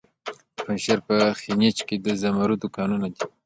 د 0.25 0.57
پنجشیر 0.57 0.99
په 1.07 1.15
خینج 1.39 1.77
کې 1.87 1.95
د 2.05 2.07
زمرد 2.21 2.61
کانونه 2.75 3.07
دي. 3.13 3.23